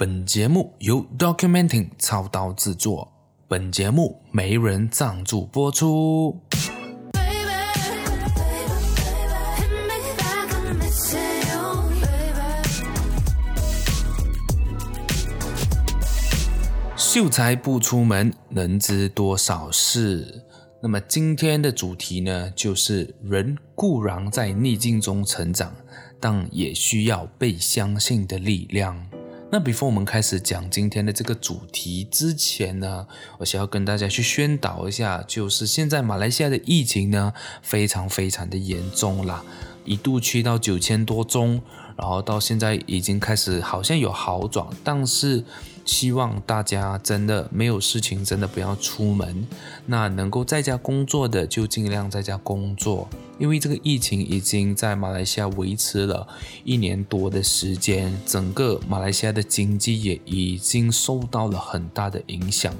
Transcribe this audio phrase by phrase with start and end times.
[0.00, 3.12] 本节目由 Documenting 操刀制作，
[3.46, 6.40] 本节目没人赞助播出。
[16.96, 20.46] 秀才不出门，能知多少事。
[20.82, 25.70] 那么今天的主题呢，就是人固然在逆境中成长，
[26.18, 29.06] 但也需要被相信的力量。
[29.52, 33.06] 那 before 我们开始讲今天的这个主题之前呢，
[33.38, 39.42] 我想要跟大家去宣导一下，就是现在马来西亚的疫情呢，非常非常的严重啦，
[39.84, 41.60] 一度去到九千多宗，
[41.96, 45.44] 然后到现在已经开始好像有好转，但是。
[45.90, 49.44] 希望大家真的没有事情，真的不要出门。
[49.86, 53.08] 那能够在家工作的就尽量在家工作，
[53.40, 56.28] 因为这个疫情已经在马来西亚维持了
[56.62, 62.72] 一年多的时间，整个马来西亚的经济也已经受到了很大的影响。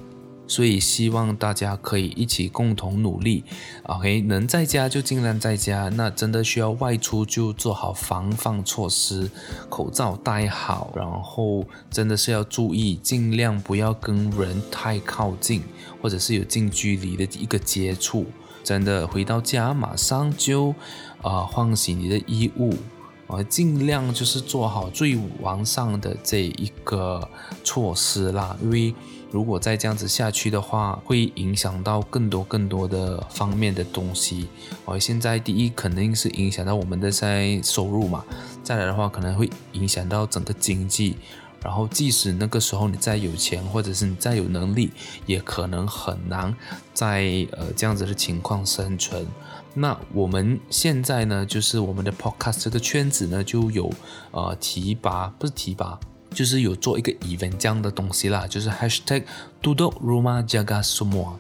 [0.51, 3.45] 所以希望大家可以一起共同努力
[3.85, 4.21] ，OK？
[4.23, 9.31] 能在家就尽量在家，那真的需要外出就做好防范措施，
[9.69, 15.63] 口罩戴好，然后真的是要注意，尽量不要跟人太靠近，
[16.03, 18.27] 或者是有近距离的一个接触。
[18.65, 20.71] 真的回到家马上就
[21.23, 22.75] 啊、呃、换洗你的衣物，
[23.29, 27.31] 啊尽量就是做好最完善的这一个
[27.63, 28.93] 措施啦，因为。
[29.31, 34.49] 如果再这样子下去的话，会影响到更多更多的方面的东西。
[34.85, 38.25] 哦，现在第一肯定是影响到我们的在收入嘛，
[38.65, 41.17] 再来的话可能会影响到整个经济。
[41.63, 44.91] 然后即使那个时候你再有钱，或者是你再有能力，
[45.27, 46.57] 也可能很难
[46.95, 49.27] 在呃这样子的情况生存。
[49.75, 53.93] 那我们现在呢，就是我们的 podcast 这个圈子呢，就有
[54.31, 56.01] 呃提拔，不是提拔。
[56.31, 59.25] 就是有做一个 event 这样的东西啦，就是 hashtag
[59.63, 61.35] duduk rumah jaga semua，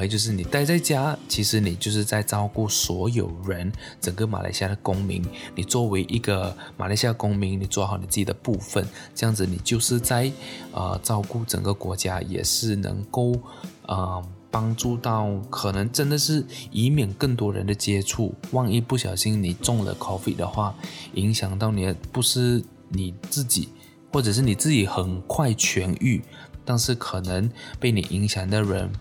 [0.00, 5.24] 也就是你待在家，其实你就是在照顾所有人，整个马来西亚的公民。
[5.54, 10.30] 你作为一个马来西亚公民，你做好你自己的部分，这样子你就是在
[10.72, 13.38] 呃照顾整个国家，也是能够
[13.86, 18.34] 呃帮助到可能真的是以免更多人的接触。
[18.50, 20.74] 万一不小心你中了 COVID 的话，
[21.14, 23.68] 影响到你不是你自己。
[24.12, 26.22] 或者是你自己很快痊愈，
[26.64, 27.50] 但是可能
[27.80, 28.92] 被你影响的人，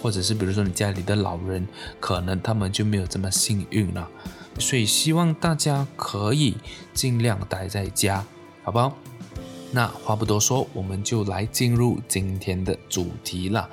[0.00, 1.68] 或者是比如说你家里的老人，
[2.00, 4.08] 可能他们就没有这么幸运了。
[4.58, 6.56] 所以希望大家可以
[6.94, 8.24] 尽量待在家，
[8.62, 8.96] 好不好？
[9.72, 13.68] 那话不多说，我们就来进入今天的主题了。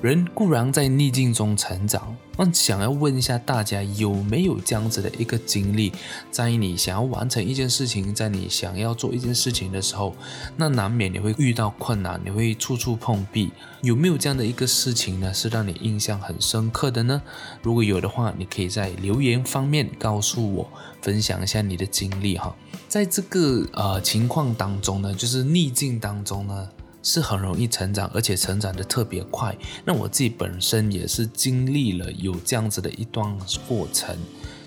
[0.00, 5.92] 人固然在逆境中成长，那想要问一下大家有没有这样子的一个经历？
[6.28, 10.14] 在你想要完成一件事情，在你想要做一件事情的时候，
[10.56, 13.52] 那难免你会遇到困难，你会处处碰壁。
[13.82, 15.32] 有没有这样的一个事情呢？
[15.32, 17.22] 是让你印象很深刻的呢？
[17.62, 20.68] 如果有的话，你可以在留言方面告诉我，
[21.00, 22.52] 分享一下你的经历哈。
[22.88, 26.68] 在这个呃情况当中呢，就是逆境当中呢。
[27.02, 29.56] 是很容易成长，而且成长得特别快。
[29.84, 33.36] 那我自己本身也是经历了有这样子的一段
[33.68, 34.16] 过程，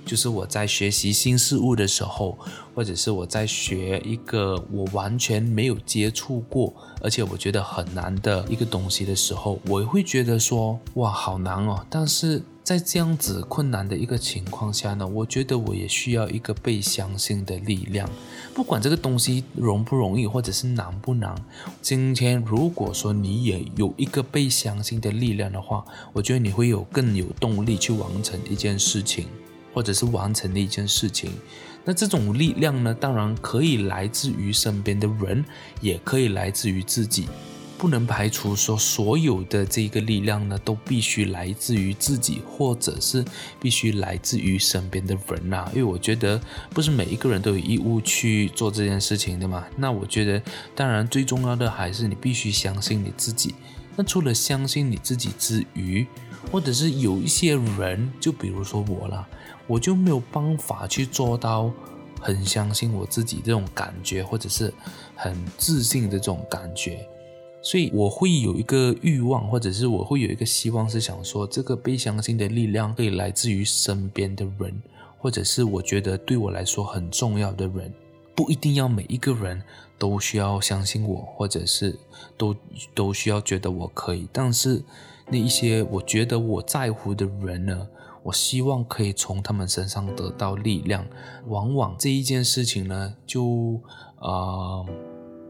[0.05, 2.37] 就是我在学习新事物的时候，
[2.75, 11.85] 或者是我在学一个我完全没有接触过，而且我觉得很难的一个东西的时候，我会觉得说，哇，好难哦。
[11.89, 18.09] 但是在这样子困难的一个情况下呢，我觉得我也需要一个被相信的力量，
[18.55, 21.35] 不管这个东西容不容易，或者是难不难。
[21.79, 29.27] 今天如果说你也有一个被相信的力量的话，我觉得你会有更有动力去完成一件事情，
[29.71, 31.31] 或者是完成的一件事情。
[31.83, 35.45] 那这种力量呢，当然可以来自于身边的人，
[35.81, 37.27] 也可以来自于自己。
[37.77, 43.23] 不能排除说所有的这个力量呢，都必须来自于自己，或者是
[43.59, 45.71] 必须来自于身边的人呐、啊。
[45.73, 46.39] 因为我觉得
[46.71, 49.65] 不是每一个人都有义务去做这件事情的嘛。
[49.75, 50.41] 那我觉得，
[50.73, 53.53] 当然最重要的还是你必须相信你自己。
[53.97, 56.05] 那除了相信你自己之余，
[56.51, 59.27] 或者是有一些人，就比如说我啦，
[59.67, 61.71] 我就没有办法去做到
[62.19, 64.73] 很相信我自己这种感觉，或者是
[65.15, 67.07] 很自信的这种感觉。
[67.65, 74.83] 所以我会有一个欲望，或者是我会有一个希望，是想说这个被相信的力量可以来自于身边的人，
[75.17, 77.91] 或者是我觉得对我来说很重要的人，
[78.35, 79.63] 不一定要每一个人
[79.97, 81.97] 都需要相信我，或者是
[82.37, 82.55] 都
[82.93, 84.83] 都需要觉得我可以，但是
[85.31, 87.87] 那一些我觉得我在乎的人呢，
[88.21, 91.03] 我希望可以从他们身上得到力量。
[91.47, 93.81] 往往这一件事情呢，就
[94.19, 94.29] 啊。
[94.29, 94.85] 呃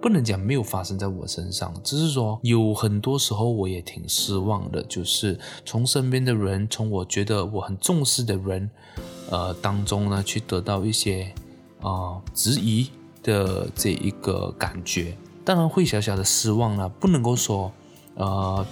[0.05, 5.35] 不能讲没有发生在我身上，只是说有很多时候我也挺失望的，就是
[5.65, 8.69] 从身边的人，从我觉得我很重视的人，
[9.31, 11.33] 呃当中呢，去得到一些
[11.81, 12.87] 啊、质疑
[13.23, 17.71] 的这一个感觉，当然会小小的失望了，不能够说
[18.13, 18.63] 呃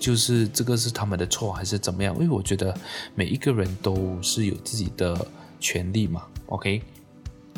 [0.00, 2.74] 就是这个是他们的错还是怎么样，因为我觉得
[3.14, 5.26] 每一个人都是有自己的
[5.60, 6.80] 权利嘛，OK。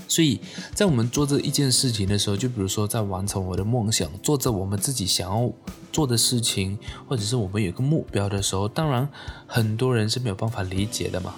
[0.09, 0.41] 所以
[0.75, 5.53] 在我们做这一件事情的时候，就比如说在完成我的梦想，做着我们自己想要
[5.93, 9.09] 做的事情，或者是我们有个目标的时候，当然
[9.47, 11.35] 很多人是没有办法理解的嘛，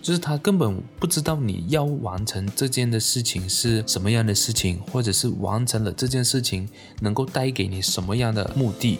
[0.00, 6.68] 就是他根本不知道你要完成这件的事情是什么样的事情，或者是完成了这件事情
[7.00, 8.98] 能够带给你什么样的目的。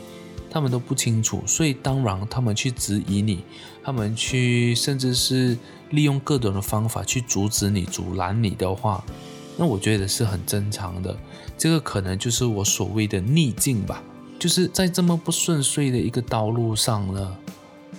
[0.56, 3.44] 他们都不清楚，所以当然他们去质疑你，
[3.84, 5.54] 他们去甚至是
[5.90, 9.04] 利用各种的方法去阻止你、阻拦你的话，
[9.58, 11.14] 那我觉得是很正常的。
[11.58, 14.02] 这个可能就是我所谓的逆境吧，
[14.38, 17.36] 就是在这么不顺遂的一个道路上呢，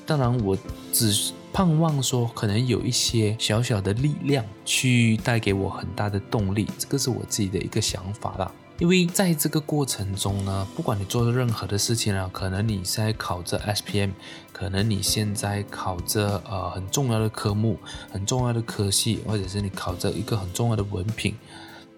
[0.07, 0.57] 当然我
[0.91, 8.51] 只盼望说，可能有一些小小的力量去带给我很大的动力，这个是我自己的一个想法啦。
[8.79, 14.11] 因为在这个过程中呢，不管你做任何的事情啊，可能你现在考着 SPM，
[14.53, 17.79] 可能你现在考着呃很重要的科目、
[18.11, 21.35] 很重要的科系，或者是你考着一个很重要的文凭，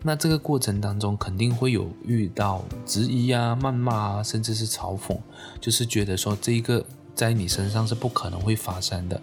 [0.03, 5.19] 那这个过程当中肯定会有遇到质疑啊、谩骂啊，甚至是嘲讽，
[5.59, 9.19] 就是觉得说这个在你身上是不可能会发生的。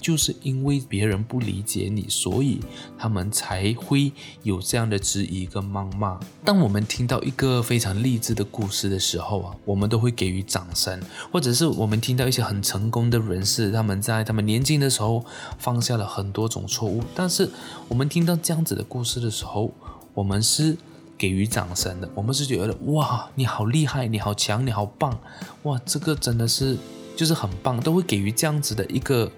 [0.00, 2.60] 就是因为别人不理解你，所以
[2.98, 4.12] 他们才会
[4.42, 6.18] 有这样的质疑跟谩骂。
[6.44, 10.98] 当我们听到一个非常励志的故事的时候啊，我们都会给予掌声；
[11.30, 15.24] 或者是我们听到一些很成功的人士，他们在他们年轻的时候
[15.58, 17.50] 放下了很多种错误，但是
[17.86, 19.72] 我们听到这样子的故事的时候，
[20.14, 20.76] 我们是
[21.18, 22.08] 给予掌声的。
[22.14, 25.18] 我们是觉得哇，你好厉害，你好强，你好棒，
[25.64, 26.78] 哇，这个真的是
[27.14, 29.30] 就是很棒，都会给予这样子的一个。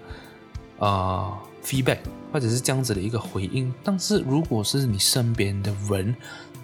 [0.83, 1.99] 啊、，feedback
[2.33, 6.13] 或者是这样子的一个回应，但是如果是你身边的人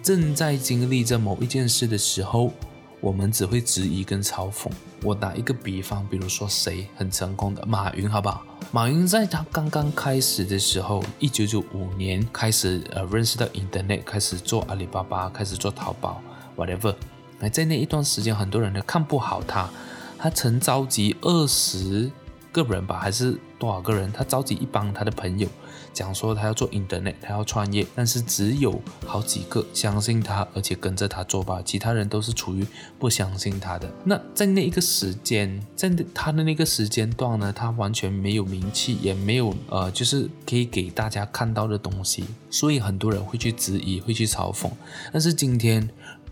[0.02, 2.52] 正在经历着某一件事的时候，
[3.00, 4.70] 我们只会质疑跟嘲讽。
[5.02, 8.44] 我打一个比方，比如说谁很成功的马云，好不好？
[8.70, 16.20] 马云在他刚刚开始的时候，一九九五年开始呃认识到 Internet，开始做阿里巴巴，开始做淘宝
[16.58, 16.94] ，whatever。
[17.38, 19.70] 那在那一段时间，很多人都看不好他，
[20.18, 22.10] 他曾召集二十。
[22.52, 24.10] 个人吧，还是多少个人？
[24.12, 25.48] 他召集一帮他的朋友，
[25.92, 32.66] 讲说他要做 Internet，他要创业，但是只有好几个相信他，而且跟着他做吧，其他人都是处于
[32.98, 33.88] 不相信他的。
[34.04, 44.68] 那在那一个时间，在他的那个时间段呢，他完全没有名气，也没有呃，就是可以给大家看到的东西，所以很多人会去质疑，会去嘲讽。
[45.12, 45.88] 但是今天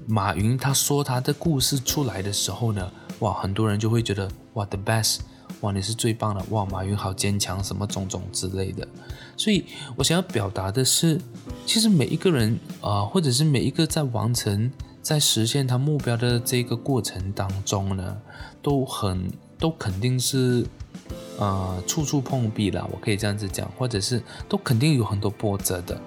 [0.07, 5.19] 马云他说他的故事出来的时候呢，哇，很多人就会觉得哇，the best。
[5.61, 6.45] 哇，你是最棒的！
[6.51, 8.87] 哇，马云好坚强，什么种种之类的。
[9.37, 9.65] 所以
[9.97, 11.21] 我想要表达的是，
[11.67, 14.71] 其实每一个人啊、或者是每一个在完成、
[15.03, 18.17] 在实现他目标的这个过程当中呢，
[18.63, 19.29] 都很
[19.59, 20.65] 都肯定是
[21.39, 22.89] 呃处处碰壁了。
[22.93, 26.01] 我可以这样子讲，或者是都肯定有很多波折的。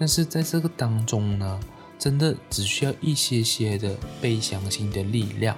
[0.00, 1.60] 但是在这个当中呢，
[1.96, 5.56] 真的只需要一些些的被相信的力量，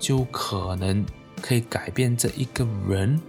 [0.00, 1.06] 就可能。
[1.40, 3.20] 可以改变这一个人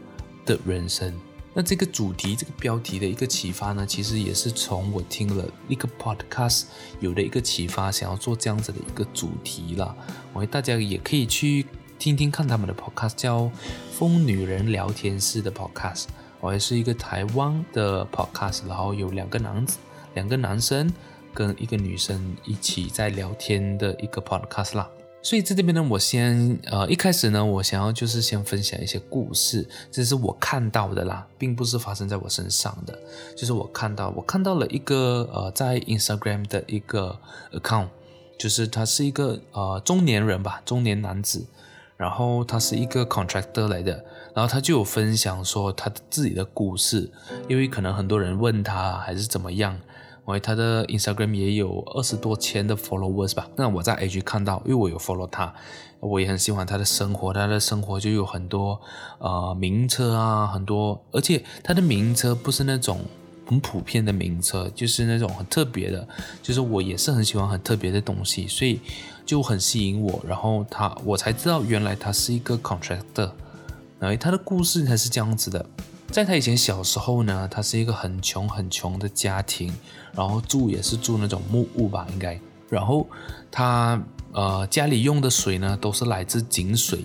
[0.46, 1.14] 的人生。
[1.54, 6.66] 那这个主题、这个标题的一个启发呢，其实也是从我听了一个 podcast
[7.00, 9.96] 有的一个启发，想要做这样子的一个主题啦。
[10.34, 11.66] 我大家也可以去
[11.98, 13.42] 听听看他们的 podcast，叫
[13.92, 16.06] 《疯女人聊天室》的 podcast。
[16.40, 19.80] 我还是一个台湾的 podcast，然后有两个男子、
[20.14, 20.94] 两个男生
[21.34, 24.88] 跟一个女生一起在聊天的一个 podcast 啦。
[25.28, 32.98] 所以在这边呢，我先呃一开始呢，我想要就是先分享一些故事，这是我看到的啦，并不是发生在我身上的，
[33.36, 37.20] 就是我看到我看到了一个呃在 Instagram 的一个
[37.52, 37.90] account，
[38.40, 41.46] 就是他是一个呃中年人吧，中年男子，
[41.98, 44.02] 然后他是一个 contractor 来的，
[44.34, 47.12] 然后他就有分享说他自己的故事，
[47.50, 49.78] 因为可能很多人问他还是怎么样。
[50.28, 53.48] 喂，他的 Instagram 也有二十多千的 followers 吧？
[53.56, 55.54] 那我在 IG 看到，因为我有 follow 他，
[56.02, 57.32] 我也很喜欢他的生活。
[57.32, 58.78] 他的生活就有很多
[59.20, 63.00] 呃名车啊，很多，而且他的名车不是那种
[63.46, 66.06] 很普遍的名车，就是那种很特别的。
[66.44, 68.82] 就是我也是很喜欢很特别的东西，所以
[69.26, 70.22] 就很吸引我。
[70.28, 73.32] 然后他，我才知道原来他是一个 contractor。
[73.98, 75.66] 然后他的故事才是这样子的。
[76.10, 79.72] 在他以前小时候呢，他是一个很穷很穷的家庭，
[80.14, 82.40] 然后住也是住那种木屋吧，应该。
[82.70, 83.08] 然后
[83.52, 87.04] 他呃家里用的水呢都是来自井水。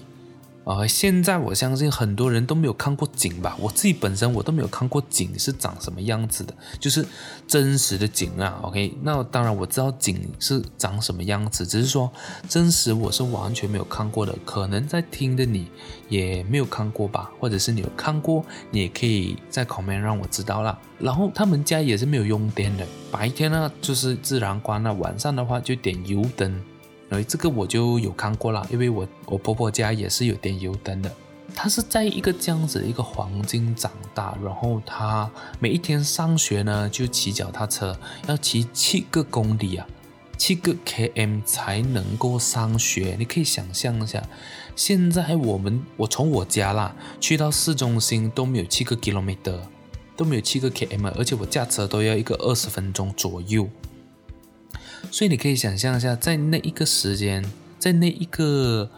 [0.65, 3.57] 呃，现在我相信很多人都没有看过井吧？
[3.59, 7.05] 我自己本身我都没有看过井是长什么样子的，就是
[7.49, 8.61] 真实的井啊。
[8.63, 12.09] OK，那当然我知道井是长什么样子，只是说
[12.49, 14.33] 真实我是完全没有看过的。
[14.45, 15.69] 可能在听的你
[16.09, 20.79] 也没有看过吧，或者是你有看过，你也可以在 comment 让我知道啦。
[21.01, 26.63] 然后他们家也是没有用电的，白天呢就是自然光，那，晚上的话就点油灯。
[27.13, 31.13] 哎，这个我就有看过了，因为我我婆婆家也是有点油灯的。
[31.55, 37.95] 她是在一个这样子的一个环境长大，然后她每一天上学呢就骑脚踏车，
[38.27, 39.87] 要骑七个公里啊，
[40.39, 43.17] 七个 km 才能够上学。
[43.19, 44.27] 你可以想象一下，
[44.75, 49.59] 现在我们我从我家啦去到市中心都没有七个 kilometer，
[50.17, 53.69] 都没有七个 km，而且我驾车都要一个二十分钟左右。
[55.13, 57.45] 所以你可以想象一下，在那一个时间，
[57.79, 58.89] 在那一个，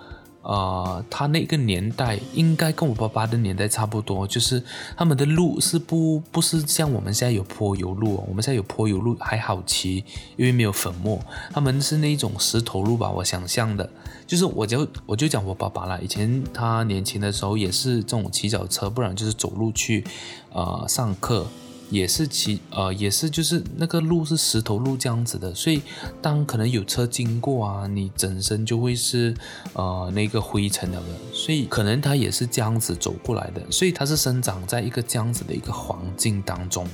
[0.42, 4.62] 呃，他那个年代，应该跟我爸爸的年代差不多，就是
[4.96, 10.04] 他们的路是不不是像我们现在有坡油路，我们现在有坡油路还好骑，
[10.36, 11.18] 因为没有粉末，
[11.52, 13.90] 他们是那种石头路吧，我想象的，
[14.24, 20.04] 就是我就我就讲我爸爸啦，以前他年轻的时候也是这种骑脚车，不然就是走路去，
[20.52, 21.48] 呃，上课。
[21.90, 25.82] 也是骑呃，也是就是那个路是石头路这样子的，所以
[26.20, 29.34] 当可能有车经过啊，你整身就会是
[29.74, 36.86] 呃那个灰尘了的，所以可能他也是这样子走过来的，所以他是生长在一个这样子的一个环境当中。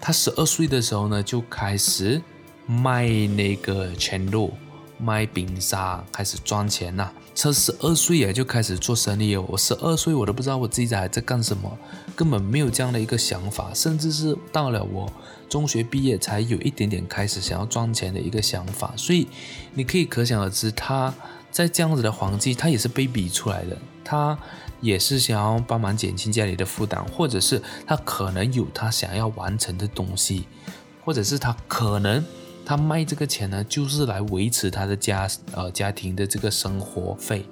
[0.00, 2.22] 他十二岁的时候呢，就开始
[2.66, 4.52] 卖那个全路。
[4.98, 9.44] 卖冰沙开始赚钱呐，才十二岁也就开始做生意哦。
[9.48, 11.76] 我十二岁我都不知道我自己在在干什么，
[12.14, 15.12] 根本没有这样的一个想法，甚至是到了我
[15.48, 18.94] 中学毕业才有一点点开始想要赚钱的一个想法。
[18.96, 19.26] 所以
[19.74, 21.12] 你可以可想而知，他
[21.50, 24.38] 在这样子的环境，他也是被逼出来的，他
[24.80, 30.46] 也是想要帮忙减轻家里的负担，或者是他可能有他想要完成的东西，
[31.04, 32.24] 或者是他可能。
[32.66, 37.46] 他卖这个钱呢，就是来维持他的家呃家庭的这个生活费。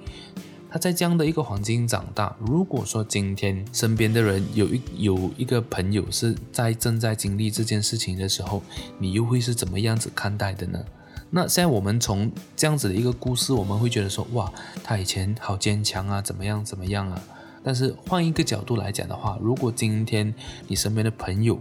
[0.69, 2.35] 他在这样的一个环境长大。
[2.37, 8.61] 如果说今天身边的人有一有一个朋友是在正在经历这件事情的时候，
[8.99, 10.83] 你又会是怎么样子看待的呢？
[11.29, 14.51] 那现在我们从这样子的一个故事，我们会觉得说，哇，
[14.83, 17.23] 他以前好坚强啊，怎么样怎么样啊？
[17.63, 20.35] 但是换一个角度来讲的话，如果今天
[20.67, 21.57] 你身边的朋友，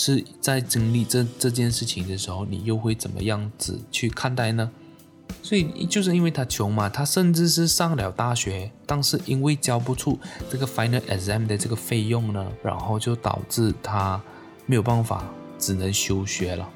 [0.00, 4.70] 是在经历这这件事情的时候，你又会怎么样子去看待呢？
[5.42, 10.16] 所以就是因为他穷嘛，他甚至是上了大学，但是因为交不出
[10.48, 14.22] 这个 final exam 的这个费用呢，然后就导致他
[14.66, 15.24] 没有办法，
[15.58, 16.70] 只能休学了。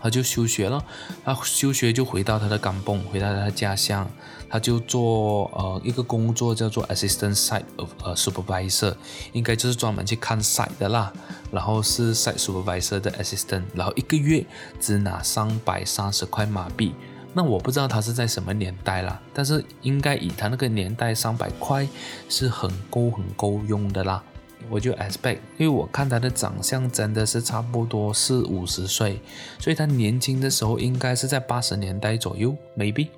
[0.00, 0.84] 他就休学了，
[1.24, 4.08] 他休学就回到他的甘榜，回到他的家乡，
[4.48, 8.94] 他就做呃一个工作叫做 assistant site of 呃 supervisor，
[9.32, 11.12] 应该就是专门去看 site 的啦。
[11.50, 14.44] 然后是 site supervisor 的 assistant，然后一个月
[14.78, 16.94] 只拿三百三十块马币。
[17.34, 21.86] 那我不知道他是在什么年代啦，但是应该以他那个年代三百块
[22.28, 24.22] 是很够很够用的啦。
[24.70, 29.20] 我就 expect，因为我看他的长相真的是差不多是五十岁，
[29.58, 33.08] 所以他年轻的时候应该是在八十年代左右，maybe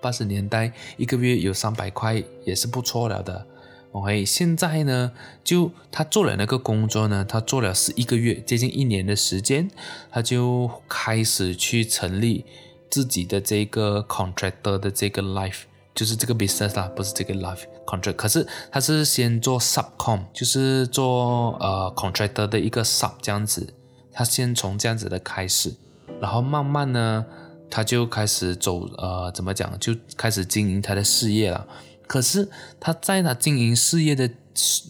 [0.00, 3.46] 八十年代一个月有三百块也是不错了的。
[3.92, 9.70] OK，现在呢，就他做了那个工作呢，他做了十一个月，接近一年的时间，
[10.10, 12.44] 他就开始去成立
[12.90, 15.62] 自己的这个 contractor 的这个 life。
[15.94, 18.16] 就是这个 business 啦，不是这个 life contract。
[18.16, 23.72] 可是他是先做 subcom，就是做呃 contractor 的一个 sub 这样子。
[24.12, 25.74] 他先从这样子的开始，
[26.20, 27.24] 然后慢慢呢，
[27.70, 31.66] 他就开始走呃怎么讲，就开始经营他的事业了。
[32.06, 32.48] 可是
[32.80, 34.30] 他在他经营事业的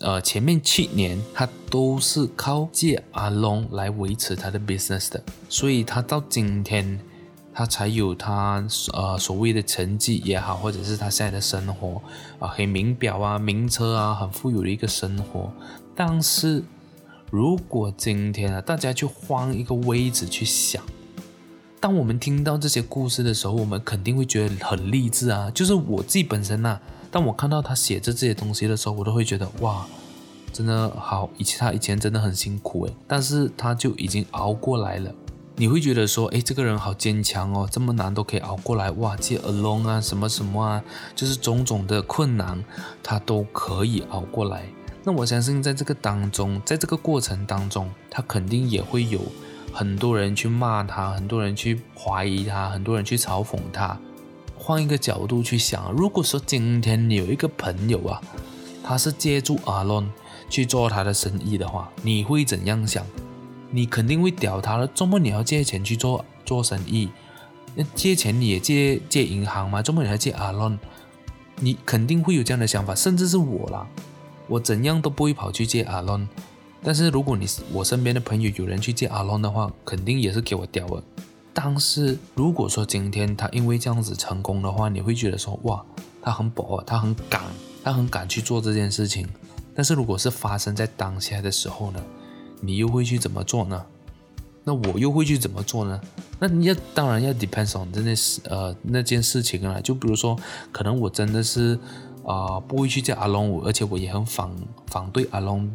[0.00, 6.98] 呃前面七年，他都是靠借阿龙来维持他的 business 的，所以他到今天。
[7.58, 12.02] 他才有他呃所谓的成绩也好，或者是他现在的生活
[12.38, 15.50] 啊，很名表啊、名车啊，很富有的一个生活。
[15.94, 16.62] 但是，
[17.30, 20.84] 如果今天啊，大家去换一个位置去想，
[21.80, 25.50] 当我们听到这些故事的时候，我们肯定会觉得很励志啊。
[25.54, 26.78] 就是我自己本身呐、
[27.10, 29.86] 当我看到他写着这些东西的时候，我都会觉得哇，
[30.52, 35.10] 真的好，以前他以前真的很辛苦诶，但是他就已经熬过来了。
[35.58, 40.84] 你会觉得说，诶，这个人好坚强哦，这么难都可以熬过来，哇，借 alone 啊，什么什么啊，
[41.14, 42.62] 就是种种的困难，
[43.02, 44.66] 他都可以熬过来。
[45.02, 49.18] 那我相信，在这个当中，在这个过程当中，他肯定也会有
[49.72, 53.98] 很多人去骂他，很多人去怀疑他，很多人去嘲讽他。
[54.58, 58.20] 换一个角度去想，如果说今天你有一个朋友啊，
[58.84, 60.08] 他是借助 alone
[60.50, 63.06] 去做他的生意的话，你会怎样想？
[63.70, 64.87] 你肯定会屌他了。
[64.88, 67.08] 周末你要借钱去做做生意？
[67.75, 69.82] 那借钱你也借借银行吗？
[69.82, 70.78] 周末你还借阿龙？
[71.61, 73.87] 你肯定会有这样的想法，甚至是我啦，
[74.46, 76.26] 我怎样都不会跑去借阿龙。
[76.82, 81.02] 但是如果你我身边的朋友有人去借阿龙的话，肯定也是给我屌了。
[81.52, 85.85] 但是如果说今天他因为这样子成功的话，你会觉得说哇，
[86.23, 87.42] 他很搏，他很敢，
[87.82, 89.26] 他很敢去做这件事情。
[89.75, 92.02] 但是如果是发生在当下的时候呢，
[92.60, 93.84] 你又会去怎么做呢？
[94.64, 96.00] 那我又会去怎么做呢？
[96.40, 100.36] 那你要当然要 depends on 这件事呃那件事情啊，就比如说
[100.72, 101.78] 可能我真的是
[102.25, 104.50] 啊、呃、不会去借阿龙，而且我也很反
[104.88, 105.70] 反对阿龙。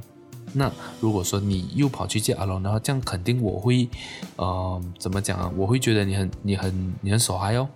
[0.54, 0.70] 那
[1.00, 3.88] 如果说你又跑去借阿龙的话，这样肯定我会
[4.36, 5.50] 呃怎么讲啊？
[5.56, 7.70] 我会觉得你很你很你很傻嗨哦，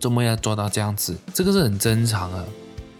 [0.00, 1.14] 怎么要做到这样子？
[1.34, 2.42] 这个是很正常啊，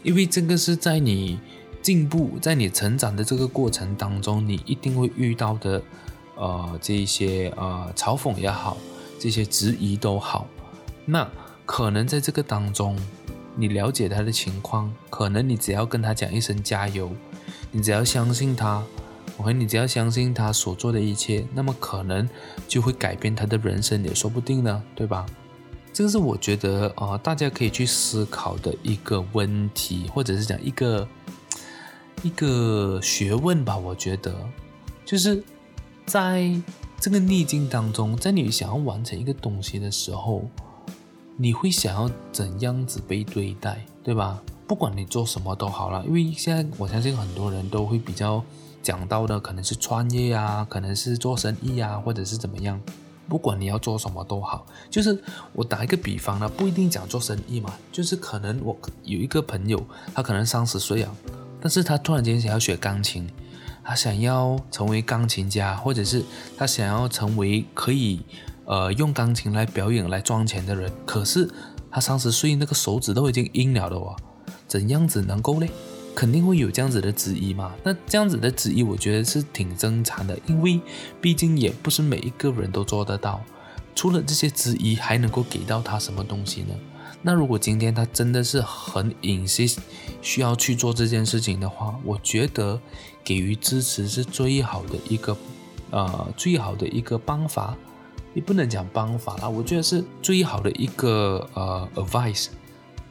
[0.02, 1.38] 因为这个是在你
[1.86, 5.80] 进步在你成长的这个过程当中，你一定会遇到的。
[6.34, 8.76] 呃，这一些呃嘲讽也好，
[9.20, 10.48] 这些质疑都好，
[11.04, 11.30] 那
[11.64, 12.98] 可能在这个当中，
[13.54, 17.12] 你了解他的情况，可能你只要跟他讲一声加油，
[17.70, 18.82] 你只要相信他，
[19.36, 22.28] 我和你只要相信他所做的一切，那么可能
[22.66, 25.24] 就会改变他的人生也说不定呢，对吧？
[25.92, 31.08] 这个是我觉得啊、大家可以去思考的一个问题，或者是讲一个
[32.23, 33.76] 一个学问吧。
[33.76, 34.35] 我觉得
[35.04, 35.42] 就是。
[36.06, 36.54] 在
[37.00, 40.49] 这个逆境当中，在你想要完成一个东西的时候，
[41.37, 44.40] 你会想要怎样子被对待，对吧？
[44.68, 48.40] 不管你做什么都好了，因为现在我相信很多人都会比较
[48.85, 52.80] 讲到的，可能是创业啊，可能是做生意啊，或者是怎么样。
[53.28, 55.20] 不管你要做什么都好，就是
[55.54, 61.12] 我打一个比方呢，不一定讲做生意嘛，就是可能我有一个朋友，他可能三十岁啊，
[61.66, 63.28] 但是他突然间想要学钢琴。
[63.82, 66.23] 他想要成为钢琴家，或者是
[66.56, 68.21] 他想要成为可以
[68.67, 70.93] 呃用钢琴来表演来赚钱的人。
[71.04, 71.50] 可是
[71.90, 74.17] 他三十岁，那个手指都已经硬了的哦，
[74.69, 75.67] 怎样子能够呢？
[76.14, 77.75] 肯定会有这样子的质疑嘛。
[77.82, 80.80] 那这样子的质疑，我觉得是挺正常的，因为
[81.21, 83.43] 毕竟也不是每一个人都做得到。
[83.97, 86.75] 除了这些质疑，还能够给到他什么东西呢？
[87.26, 89.78] 那如果今天他真的是很 insist
[90.23, 92.80] 需要去做这件事情的话，我觉得
[93.25, 95.36] 给予支持是最好的一个，
[95.91, 97.76] 呃，最好的一个方法。
[98.32, 102.47] 也不能讲方法啦，我觉得是最好的一个呃 advice。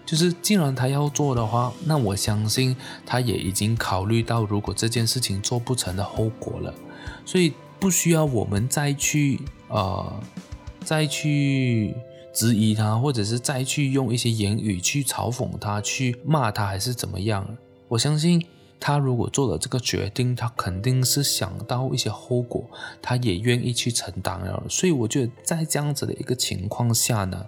[0.06, 2.74] 就是既然他要做的话，那我相信
[3.06, 6.74] 他也已经考虑到如果这件事情做不成的后果了，
[7.26, 7.52] 所以
[7.82, 10.24] 不需要我们再去呃
[10.86, 11.94] 再去。
[12.36, 17.58] 质疑他，或者是再去用一些言语去嘲讽他，去骂他，还是怎么样？
[17.88, 18.46] 我相信
[18.78, 22.70] 他如果做了这个决定，他肯定是想到一些后果，
[23.02, 24.62] 他也愿意去承担了。
[24.70, 27.46] 所以我觉得在这样子的一个情况下呢，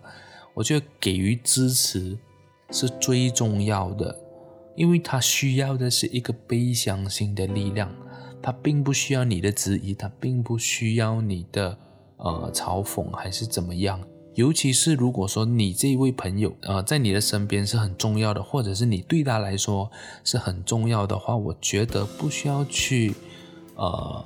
[0.54, 2.18] 我觉得给予支持
[2.72, 4.18] 是最重要的，
[4.78, 7.94] 因为他需要的是一个被相信的力量，
[8.42, 11.78] 他并不需要你的质疑，他并不需要你的
[12.16, 14.02] 呃嘲讽，还是怎么样。
[14.38, 19.90] 尤其是如果说你这一位朋友，呃，在你的身边是很重要的，或者是你对他来说
[20.24, 23.16] 是很重要的话，我觉得不需要去，
[23.74, 24.24] 呃，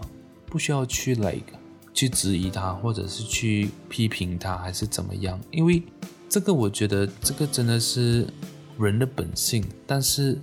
[0.47, 1.53] 不需要去 like
[1.93, 5.39] 去质疑他，或者是去批评他，还是怎么样？
[5.49, 5.81] 因为
[6.27, 8.27] 这个，我觉得这个真的是
[8.77, 10.37] 人的本性，但是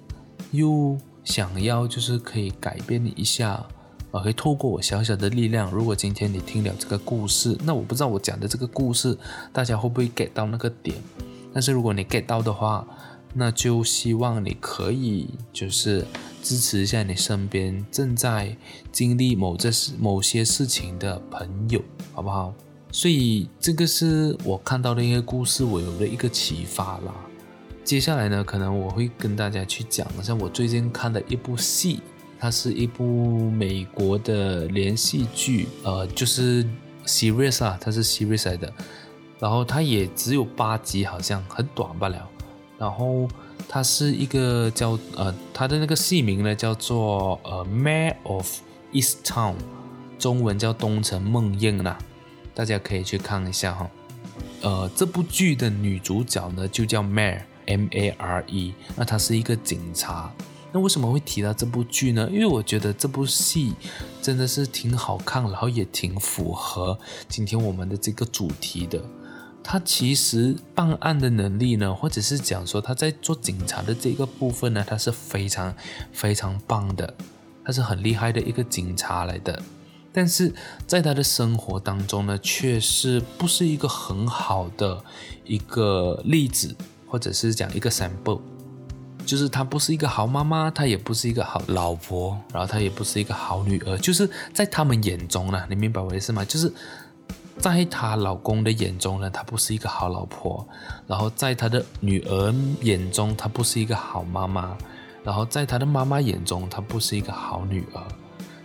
[0.51, 3.69] 又想要就是可以改变一下。
[4.11, 9.17] 啊，可以透过我小小的力量，如果今天你听了这个故事，那我不知道我讲的这个故事
[9.53, 10.97] 大家会不会 get 到那个点。
[11.53, 12.87] 但是如果你 get 到的话，
[13.35, 16.07] 那就希望你可以就是
[16.43, 18.57] 支持一下你身边正在
[18.91, 21.83] 经历某这事某些事情的朋友，
[22.15, 22.55] 好不好？
[22.91, 27.15] 所以这个是我看到的一个故事，我有了一个启发啦。
[27.85, 32.01] 接下来呢，可能我会跟大家去讲一下我最近看的一部戏。
[32.39, 36.65] 它是一部美国的连续剧，呃，就是
[37.05, 38.73] series 啊，它是 series 的，
[39.41, 42.29] 然后它也只有八集，好像很短罢了。
[42.79, 43.29] 然后
[43.69, 48.61] 它是一个叫呃，它的那个戏名呢叫做呃《Mare of
[48.93, 49.55] Easttown》，
[50.17, 51.99] 中文叫东城梦魇啦，
[52.55, 53.91] 大家可以去看一下哈。
[54.63, 60.33] 呃，这部剧的女主角呢就叫 Mare，M A R E，那她是一个警察。
[60.73, 62.29] 那为什么会提到这部剧呢？
[62.31, 63.75] 因为我觉得这部戏
[64.21, 69.03] 真的是挺好看，然后也挺符合今天我们的这个主题的。
[69.65, 75.75] 他其实办案的能力呢，或者是讲说他在做警察的这个部分呢，他是非常
[76.13, 77.15] 非常棒的，
[77.65, 79.63] 他是很厉害的一个警察来的。
[80.13, 80.55] 但是
[80.87, 85.05] 在他的生活当中呢，却是不是一个很好的
[85.45, 86.75] 一个例子，
[87.07, 88.41] 或者是讲一个散步。
[89.29, 93.99] 就是她不是一个好妈妈，她也不是一个好老婆，然后她也不是一个好女儿。
[93.99, 96.43] 就是在他们眼中呢，你明白我意思吗？
[96.47, 96.73] 就是
[97.59, 100.65] 在她老公的眼中呢，她不是一个好老婆；
[101.07, 104.75] 然后在她的女儿眼中，她不是一个好妈妈；
[105.23, 108.03] 然后在她的妈妈眼中，她不是一个好女儿。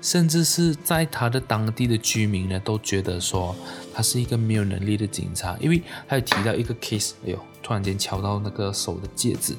[0.02, 3.56] 甚至是在她的当地的居民呢，都觉得说
[3.93, 9.56] 她是一个没有能力的警察，因为还有提到一个 case，哎呦，突然间敲到那个手的戒指。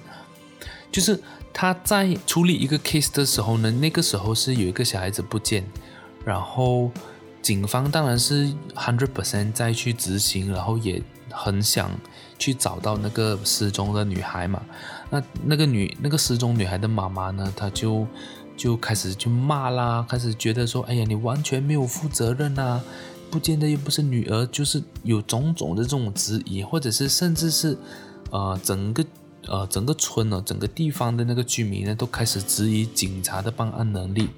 [0.94, 1.18] 就是
[1.52, 5.64] 他在处理一个 case 的时候呢，那个时候是有一个小孩子不见，
[6.24, 6.88] 然后
[7.42, 11.02] 警方当然是 hundred percent 再去执行，然后也
[11.32, 11.90] 很想
[12.38, 14.62] 去找到那个失踪的女孩嘛。
[15.10, 18.06] 那那个女那个失踪女孩的妈妈呢，她就
[18.56, 22.80] 就开始去骂啦，开始觉得说，哎呀，你完全没有负责任啊，
[23.32, 27.76] 不见得又不是女儿，就是有种种的这种质疑，或者是甚至是
[28.30, 29.04] 呃整个。
[29.46, 34.28] 呃，整个村呢，整个地方的那个居民呢，都开始质疑警察的办案能力。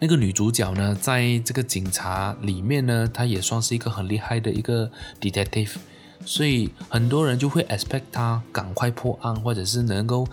[0.00, 5.72] 那个女主角呢，在这个警察里面呢，她也算是一个很厉害的一个 detective，
[6.24, 10.26] 所以很多人就会 expect 她赶快破案，或者是能够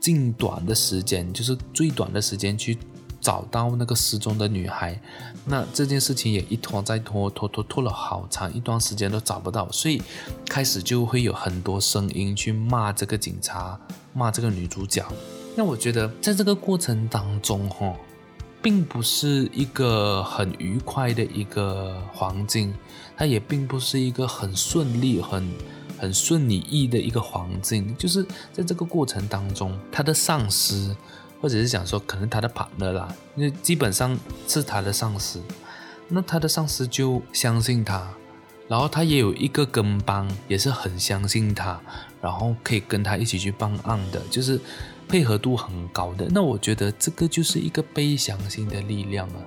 [0.00, 2.78] 尽短的时间，就是最短的时间去。
[3.20, 5.00] 找到那个失踪的女孩，
[5.44, 10.00] 那这件事情也一拖再拖，拖拖拖了好长一段时间都找不到，所以
[10.48, 13.78] 开始就会有很多声音去骂这个警察，
[14.12, 15.04] 骂这个女主角。
[15.56, 17.92] 那我觉得在这个过程当中，哈，
[18.62, 22.72] 并不是一个很愉快的一个环境，
[23.16, 25.50] 它也并不是一个很顺利、很
[25.98, 30.96] 很顺你意的一个环境，就是在这个过程当中，他的上司。
[31.40, 35.40] 或者是讲说，可能他的 partner 啦，那基本上是他的上司，
[36.08, 38.10] 那他的上司就相信他，
[38.66, 41.80] 然后他也有一个跟班，也是很相信他，
[42.20, 44.60] 然后可以跟他一起去办案的，就是
[45.08, 46.26] 配合度很高的。
[46.30, 49.40] 那我觉得这个就是一个被相信的力量啊。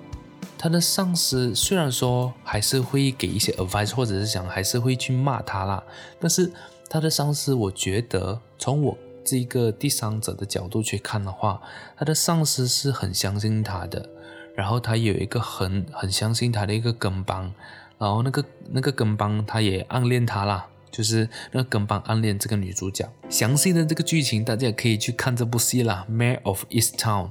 [0.58, 5.84] 他的上司虽然说还是会给一些 advice，或者是想还是会去骂他啦，
[6.19, 6.51] 但是
[6.88, 8.97] 他的上司，我觉得从我。
[9.23, 11.62] 这个第三者的角度去看的话，
[11.95, 14.10] 他的上司是很相信他的，
[14.55, 17.53] 然后他有一个很很相信他的一个跟班，
[17.97, 23.07] 然后那个那个跟班他也暗恋他啦，就是那个跟班暗恋这个女主角。
[23.29, 27.25] 详细的这个剧情大家也可以去看这部戏啦，《Mare of Easttown》，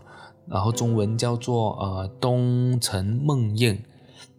[0.46, 3.78] 然后中文叫做呃东城梦魇。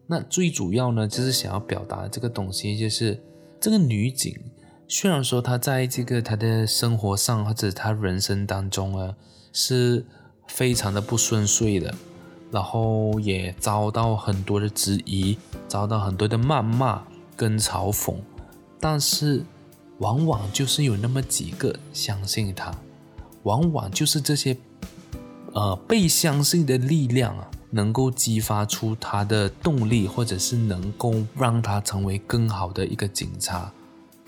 [0.08, 3.22] 那最主要呢，就是想要表达这个东西，就是
[3.60, 4.36] 这个女警。
[4.94, 9.16] 虽然说他在这个他的生活上或者他人生当中啊，
[9.54, 10.06] 是
[10.48, 11.96] 非常的不顺遂的，
[12.52, 17.04] 然后也遭到很多的质疑，遭到很多的谩骂
[17.38, 18.18] 跟嘲讽，
[18.82, 19.46] 但是
[20.00, 22.76] 往往就是有那么几个相信他，
[23.44, 24.58] 往往就是这些
[25.54, 33.72] 呃被相信的力量啊，能够激发出他的动力，或者是能够让他成为更好的一个警察。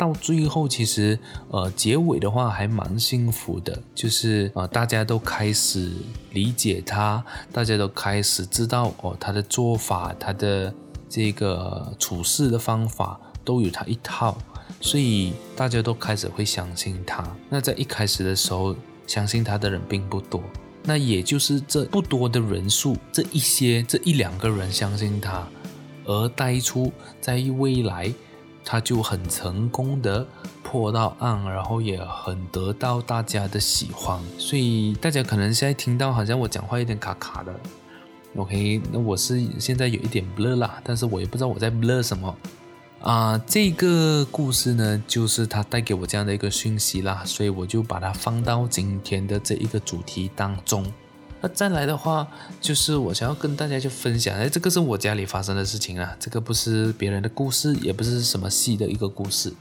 [0.03, 1.17] 到最后，其实
[1.49, 5.93] 呃，结尾的话还蛮幸福的，就是呃，大家都开始
[6.31, 10.73] 理解他，大家都开始知道哦，他的做法，他的
[11.07, 14.37] 这个处事的方法都有他一套，
[14.81, 17.25] 所以大家都开始会相信他。
[17.49, 18.75] 那在一开始的时候，
[19.07, 20.43] 相信他的人并不多，
[20.83, 25.47] 那也就是这不多的人数，这一些这一两个人相信他，
[26.03, 28.13] 而带出在未来。
[28.65, 30.25] 他就很成功的
[30.63, 37.53] 破到案，然后也很得到大家的喜欢，所以大家可能现在听到好像我讲话有点卡卡的
[38.35, 42.35] ，OK，那我是现在有一点 blur 啦，但是我也不知道我在 blur 什么。
[43.01, 50.89] 啊、这个故事呢，就是他带给我这样的一个讯息啦，所以我就把它放到今天的这一个主题当中。
[51.43, 52.25] 那再来的话，
[52.61, 59.53] 就是我想要跟大家去分享，哎，这个是我家里发生的事情啊，这个不是别人的故事，也不是什么戏的一个故事，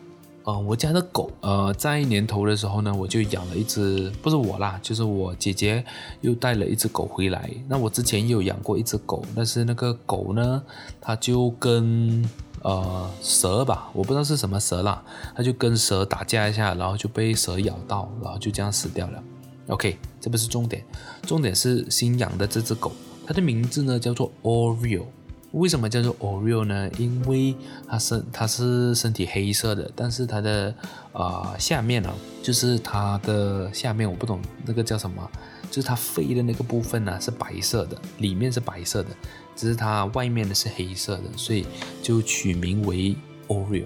[0.44, 5.84] 呃，我家的狗，呃，在年头的时候呢，我就养了一只，不是我啦，就是我姐姐
[6.20, 7.50] 又带了一只狗回来。
[7.66, 10.62] 那我之前有养过一只狗，但是那个狗呢，
[11.00, 12.24] 它就跟
[12.62, 15.02] 呃蛇吧，我不知道是什么蛇啦，
[15.34, 19.20] 它就跟蛇打架一下，然后就被蛇咬到，然后就这样死掉了。
[19.68, 20.84] OK，这不是重点，
[21.22, 22.92] 重点是新养的这只狗，
[23.26, 25.04] 它的名字呢叫做 Oreo。
[25.52, 26.90] 为什么叫做 Oreo 呢？
[26.98, 27.54] 因为
[27.86, 30.74] 它身它是身体黑色的，但是它的
[31.12, 35.30] 啊、下面啊，就是它的下面我不懂那个叫什么，
[35.70, 39.10] 就是它肺的那个部分呢、是白色的，里面是白色的，
[39.54, 41.66] 只是它外面的是黑色的，所以
[42.02, 43.14] 就取名为
[43.48, 43.84] Oreo。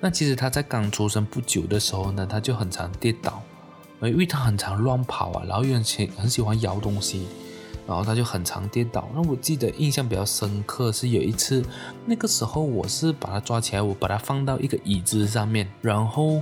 [0.00, 3.42] 那其实它在刚出生不久的时候呢，它就很常跌倒。
[4.08, 7.26] 因为他很常乱跑啊，然后又很喜很喜欢摇东西，
[7.86, 9.08] 然后他就很常跌倒。
[9.14, 11.64] 那我记得印象比较深刻是有一次，
[12.06, 16.40] 那个时候我是把他抓起来，我把他放到一个椅子上面，然后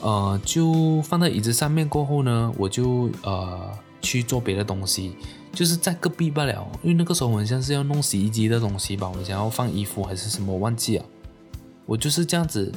[0.00, 3.70] 呃就放在椅子上面过后呢，我就呃
[4.00, 5.16] 去做别的东西，
[5.52, 6.66] 就是在隔壁罢了。
[6.82, 11.04] 因为那个时候我好像是要弄洗衣机的东西吧，我想要放衣服还是什么，忘记了。
[11.84, 12.72] 我就是这样子，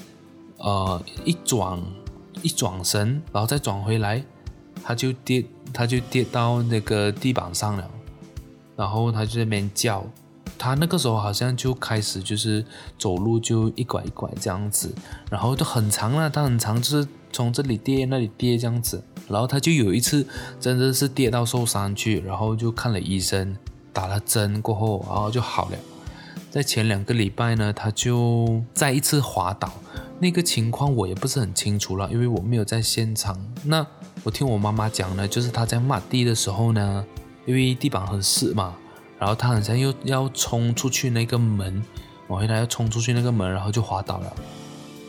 [0.57, 1.79] 呃一转。
[2.41, 4.23] 一转身，然后再转回来，
[4.83, 5.43] 他就跌，
[5.73, 7.89] 他就跌到那个地板上了，
[8.75, 10.05] 然后他就在那边叫，
[10.57, 12.65] 他那个时候好像就开始就是
[12.97, 14.93] 走路就一拐一拐这样子，
[15.29, 20.25] 然后就很长了，他很长，就是从这里跌那里跌这样子，然后他就有一次
[20.59, 23.55] 真的是跌到受伤去，然后就看了医生，
[23.91, 25.77] 打了针过后，然后就好了。
[26.55, 29.69] 在前两个礼拜呢，他就再一次滑倒。
[30.19, 33.37] 那个情况我也不是很清楚了，因为我没有在现场。
[33.65, 33.85] 那
[34.23, 37.05] 我听我妈妈讲呢，就是他在抹地的时候呢，
[37.45, 38.73] 因为地板很湿嘛，
[39.19, 41.83] 然后他好像又要冲出去那个门，
[42.25, 44.33] 我回来要冲出去那个门，然后就滑倒了。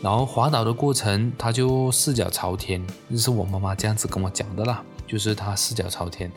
[0.03, 6.29] 然后滑倒的过程，他就四脚朝天，这是我妈妈这样子跟我讲的啦，就是他四脚朝天。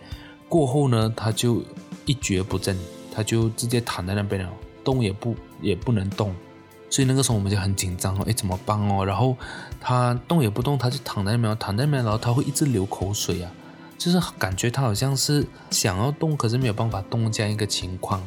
[0.49, 1.65] 过后呢，他就
[2.07, 2.79] 一蹶不振，
[3.13, 4.49] 他就直接躺在那边了，
[4.85, 6.35] 动也不也不能动。
[6.89, 9.05] 所以那个时候我们就很紧张哦，哎，怎么办哦？
[9.05, 9.37] 然后
[9.81, 13.53] 他动也不动，他就躺在那边，躺在那边，然后他会一直流口水啊，
[13.97, 18.21] 就是感觉他好像是想要动，可是没有办法动这样一个情况。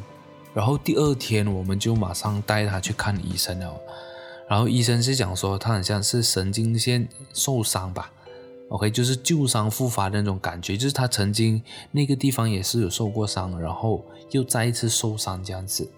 [0.54, 3.74] 然后第二天我们就马上带他去看医生了，
[4.48, 8.10] 然后医生是讲说他好像是神经线受伤吧
[8.70, 15.90] ，OK，就是旧伤复发的那种感觉，就是他曾经那个地方也是有受过伤，然后又再一次受伤这样子。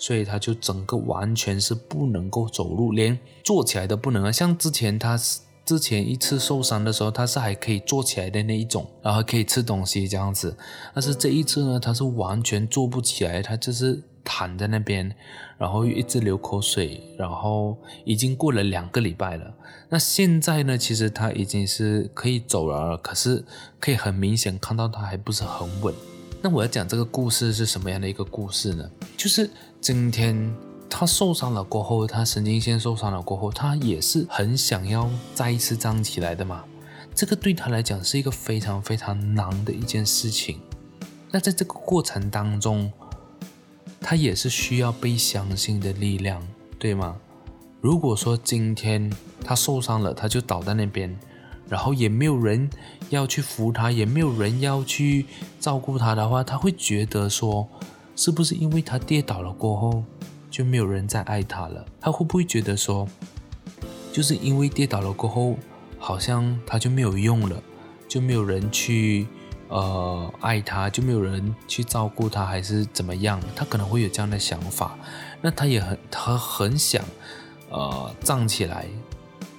[0.00, 4.32] 所以他就整个完全是不能够走路，连坐起来都不能啊。
[4.32, 5.20] 像之前他
[5.66, 10.56] 之前一次受伤的时候，他是还可以坐起来的那一种，然后可以吃东西这样子。
[10.94, 15.14] 但是这一次呢，他是完全坐不起来，他就是躺在那边，
[15.58, 19.54] 然后一直流口水，然后已经过了两个礼拜了。
[19.90, 23.44] 那现在呢，其实他已经是可以走了，可是
[23.78, 25.94] 可以很明显看到他还不是很稳。
[26.42, 28.90] 那我要讲这个故事是什么样的一个故事呢？
[29.14, 29.50] 就是
[29.80, 30.54] 今天
[30.90, 36.62] 他受伤了过后，他神经线受伤了过后，他也是很想要再一次站起来的嘛。
[37.14, 40.60] 这个对他来讲是一个非常非常难的一件事情。
[41.30, 42.92] 那在这个过程当中，
[44.02, 46.46] 他也是需要被相信的力量，
[46.78, 47.16] 对吗？
[47.80, 49.10] 如果说今天
[49.42, 51.18] 他受伤了，他就倒在那边。
[51.68, 52.68] 然后也没有人
[53.10, 55.24] 要去扶他，也没有人要去
[55.60, 57.68] 照顾他的话，他会觉得说，
[58.20, 60.04] 是不是因为他跌倒了过后，
[60.50, 61.82] 就没有人再爱他了？
[61.98, 63.08] 他会不会觉得说，
[64.12, 65.56] 就是因为跌倒了过后，
[65.98, 67.62] 好像他就没有用了，
[68.06, 69.26] 就没有人去
[69.68, 73.40] 呃爱他，就没有人去照顾他，还是怎么样？
[73.56, 74.98] 他可能会有这样的想法。
[75.40, 77.02] 那他也很他很想
[77.70, 78.84] 呃站起来。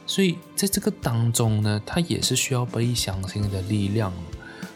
[0.05, 4.13] 所以在这个当中呢，他也是需要被相信的力量。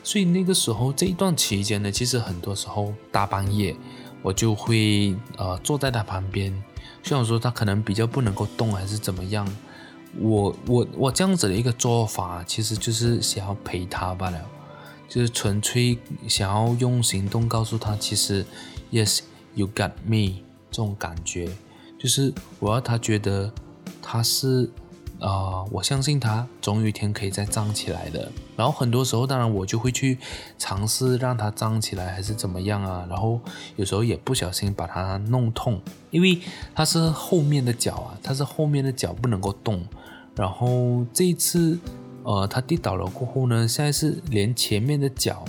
[0.05, 3.75] 所以那个时候这一段期间呢，其实很多时候大半夜
[4.21, 6.53] 我就会呃坐在他旁边，
[7.01, 9.47] 虽然说他可能比较不能够动还是怎么样，
[10.19, 14.39] 我我我这样子的一个做法，其实就是想要陪他罢了，
[15.09, 18.45] 就是纯粹想要用行动告诉他，其实
[18.91, 19.21] Yes
[19.55, 21.49] you got me 这种感觉，
[21.97, 23.51] 就是我要他觉得
[24.03, 24.69] 他是。
[25.19, 28.31] 啊、我相信它总有一天可以再站起来的。
[28.55, 30.17] 然后很多时候，当然我就会去
[30.57, 33.05] 尝试让它站起来，还是怎么样啊？
[33.09, 33.39] 然后
[33.75, 36.39] 有时候也不小心把它弄痛，因为
[36.73, 39.83] 它是后面的脚啊，它是后面的脚不能够动。
[40.35, 41.79] 然后这一次，
[42.23, 45.45] 呃，它跌倒了过后呢，现在是连前面的脚。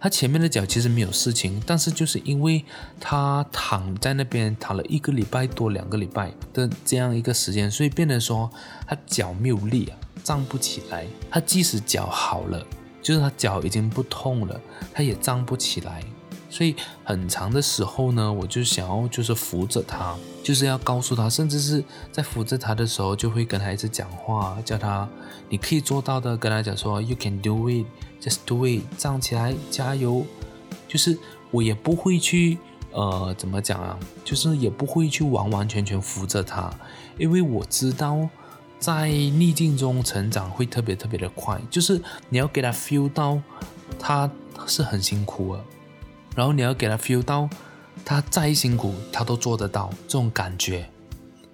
[0.00, 2.64] 他前面的脚其实没有事情，但是就是因为
[2.98, 8.50] 他躺在那边躺了一个礼拜多两个礼拜的这样一个时间，所以变得说
[8.86, 11.06] 他脚没有力啊，站不起来。
[11.30, 12.66] 他即使脚好了，
[13.02, 14.58] 就是他脚已经不痛了，
[14.94, 16.02] 他也站不起来。
[16.48, 25.08] 所以很长的时候呢，我就想要就是扶着他，就是要告诉他，甚至是在扶着他的时候，就会跟他一直讲话，叫他
[25.48, 27.86] 你可以做到的，跟他讲说 You can do it,
[28.20, 30.24] just do it，站起来，加油。
[30.86, 31.18] 就是
[31.50, 32.58] 我也不会去
[32.92, 36.72] 呃怎么讲啊，就是也不会去完完全全扶着他，
[37.18, 38.28] 因为我知道。
[38.78, 43.38] 在逆境中成长会特别特别的快，就是你要给他 feel 到
[43.98, 44.30] 他
[44.66, 45.62] 是很辛苦的，
[46.34, 47.46] 然后你要给他 feel 到
[48.06, 50.88] 他再辛苦他都做得到这种感觉，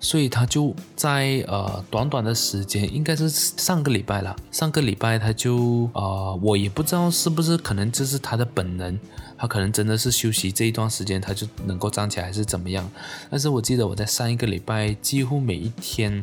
[0.07, 8.97] 所以他就在呃短短的时间，应该是上个礼拜了，上个礼拜他就呃我也不知道是不是可能这是他的本能，
[9.37, 12.89] 他可能真的是休息这一段时间他就能够站起来还是怎么样，
[13.29, 16.23] 但是我记得我在上一个礼拜几乎每一天。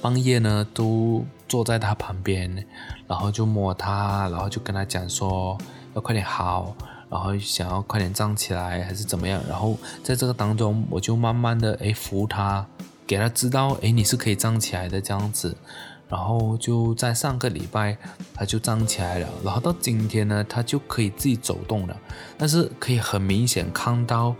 [0.00, 2.64] 半夜呢，都坐在他旁边，
[3.08, 5.58] 然后就摸他，然后就跟他讲说
[5.92, 6.72] 要快点好，
[7.10, 9.42] 然后想要快点站起来还是怎么样。
[9.48, 12.64] 然后在这个当中，我就慢慢的诶扶他，
[13.08, 15.56] 给他知道诶你是可以站起来的这样子。
[16.08, 17.98] 然后就在上个礼拜
[18.32, 21.96] 他就站起来了，然后到今天呢，他就可以自己走动了，
[22.38, 24.36] 但是可以很明显看到。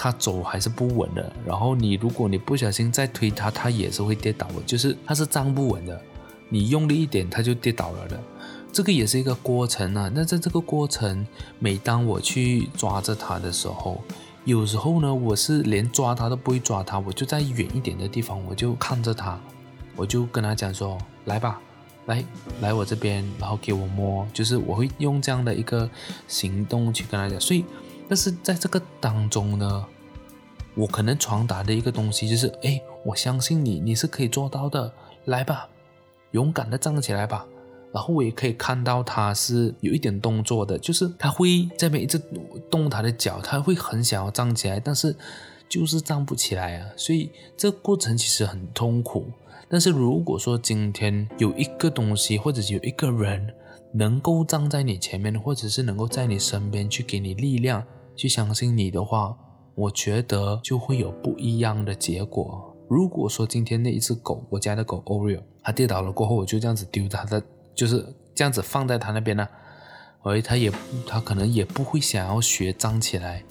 [0.00, 6.00] 他走还是不稳的，然后你如果你不小心再推他，他也是会跌倒的，就是他是站不稳的，
[6.48, 8.16] 你用力一点他就跌倒了的，
[8.72, 10.08] 这个也是一个过程啊。
[10.14, 11.26] 那在这个过程，
[11.58, 14.00] 每当我去抓着他的时候，
[14.48, 19.38] 有时候呢，我是连抓他都不会抓他，我就在远一点的地方，我就看着他，
[19.94, 21.60] 我就跟他讲说，来吧，
[22.06, 22.24] 来
[22.62, 25.86] 来我这边，然后给我摸，就是我会用这样的一个
[26.26, 27.62] 行动去跟他讲，所以。
[28.08, 29.84] 但是在这个当中呢，
[30.74, 34.90] 我可能传达的一个东西就是，哎，我相信你，你是可以做到的，
[35.26, 35.68] 来吧，
[36.30, 37.44] 勇敢的站起来吧。
[37.92, 42.20] 然后我也可以看到他是有一点动作的，就是他会这边一直
[42.70, 45.16] 动他的脚，他会很想要站起来，但是
[45.68, 46.88] 就是站不起来啊。
[46.96, 49.26] 所以这个过程其实很痛苦。
[49.68, 53.54] 但是如果说今天有一个东西，或者有一个人
[53.92, 57.84] 能够站在你前面，或者是能够在你身边去给你力量。
[58.16, 59.36] 去相信你的话，
[59.76, 62.76] 我觉得就会有不一样的结果。
[62.88, 67.40] 如果说今天那一只狗，我家的狗 Oreo，它跌倒了过后，我就这样子丢它的，
[67.78, 69.46] 就是这样子放在他那边呢，
[70.24, 70.72] 而他也，
[71.06, 73.44] 他可能也不会想要学站起来，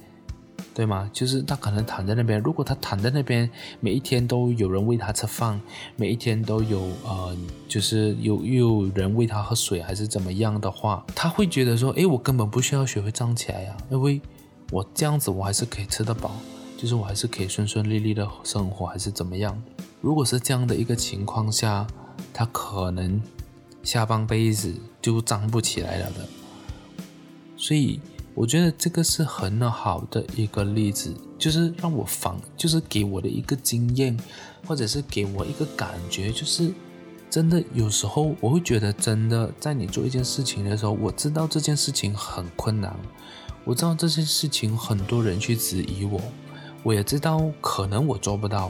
[0.75, 1.09] 对吗？
[1.13, 2.37] 就是他可能躺在那边。
[2.41, 5.61] 如果他躺在那边，每一天都有人喂他吃饭，
[5.95, 7.33] 每一天都有呃，
[7.69, 14.21] 就是有又有人喂他喝水，还是怎么样的话，他会觉得说，诶，我根本不需要学会站起来呀，因为。
[14.69, 16.29] 我这样子，我还是可以吃得饱，
[16.77, 19.57] 就是我还是可以顺顺利利的生活，还是怎么样？
[20.01, 21.87] 如果是这样的一个情况下，
[22.33, 23.21] 他可能
[23.87, 26.27] 下半辈子就站不起来了的。
[27.55, 28.01] 所以
[28.33, 34.19] 我觉得这个是很好的一个例子，就是让我仿，就是给我的一个经验，
[34.65, 36.69] 或者是给我一个感觉，就是
[37.29, 42.93] 真的有时候我会觉得，真的在你做一件事情的时候，我知道这件事情很困难。
[43.63, 46.19] 我知道这件事情很多人去质疑我，
[46.83, 48.69] 我也知道可能我做不到，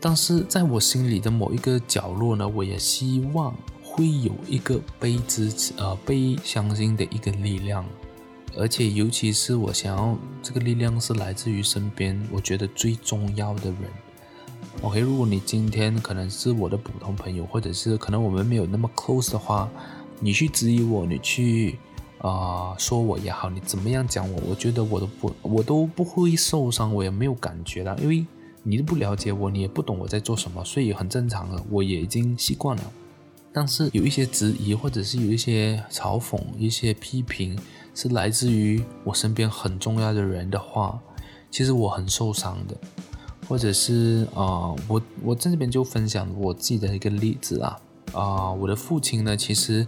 [0.00, 3.52] 但是在我心里的某一个角落呢，我也希望
[3.96, 7.82] 会有一个被支持、呃被相信的一个力量，
[8.58, 13.80] 而且尤其是我想要这个力量是来自于身边我觉得最重要的人。
[14.82, 19.66] OK，如果你今天可能是我的普通朋友，或者是可能我们没有那么 close 的话，
[20.20, 21.78] 你去质疑我，你去。
[22.18, 28.26] 啊、说我也好，你怎么样讲我，我觉得我都不，我都不会受伤，我也没有感觉了，因为
[28.64, 32.82] 你都不了解我，你也不懂我在做什么，所以很正常了，我也已经习惯了。
[33.56, 37.58] 但是有一些质疑，或者是有一些嘲讽、一些批评，
[37.94, 41.00] 是来自于我身边很重要的人的话，
[41.50, 42.76] 其实我很受伤的。
[43.48, 47.80] 或者是啊、我我在这边就分享我自己的一个例子啊，
[48.12, 49.86] 啊、我的父亲呢，其实。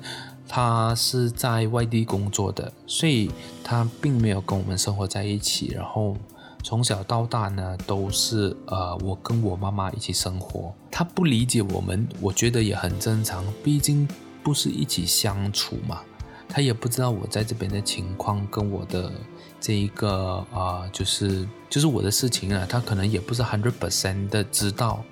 [0.50, 3.30] 他是在外地工作的，所以
[3.62, 5.66] 他并没有跟我们生活在一起。
[5.74, 6.16] 然后
[6.62, 10.74] 从小到大呢，都是呃我跟我妈妈一起生活。
[10.90, 14.06] 她不理解我们，我觉得也很正常，毕竟
[14.42, 16.00] 不是一起相处嘛。
[16.48, 19.12] 她也不知道我在这边的情况，跟我的
[19.60, 25.04] 这一个啊、呃，就是就是我的事情啊，他可能也不是 hundred percent 的知道。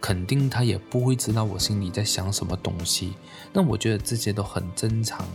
[0.00, 3.14] 肯定他也不会知道我心里在想什么东西，
[3.52, 5.26] 那我觉得这些都很正常。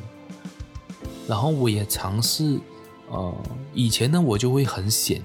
[1.27, 2.57] 然后我也尝试，
[3.09, 3.35] 呃，
[3.73, 5.21] 以前呢我就会很显，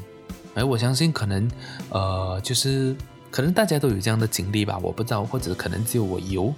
[0.59, 1.49] 哎，我相信可能，
[1.91, 2.97] 呃，就是
[3.31, 6.49] 可能大家都有这样的经历吧，我不知道，或者可能只有我有，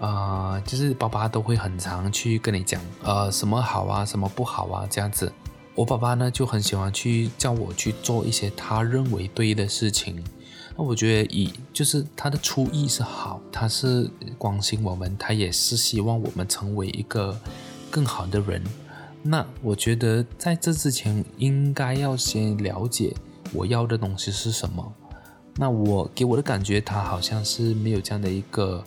[0.00, 5.30] 啊、呃，就是爸爸都会很常去跟你讲，呃，什么好啊，什么不好啊，这样子。
[5.74, 10.24] 我爸爸呢就很喜欢去叫我去做一些他认为对的事情。
[10.76, 17.38] 那我觉得以就是他的初意是好，他是关心我们，他也是希望我们成为一个
[17.90, 18.62] 更好的人。
[19.26, 23.14] 那我觉得在这之前应该要先了解
[23.54, 24.92] 我要的东西是什么。
[25.56, 28.84] 那我给我的感觉，他好像是没有这样的一个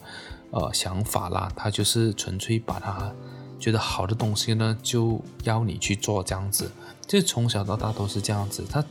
[0.50, 3.10] 呃想法啦，他就是纯粹把他
[3.58, 6.70] 觉得好的东西呢，就要你去做这样子。
[7.06, 8.64] 就从小到大都是这样子。
[8.70, 8.84] 他，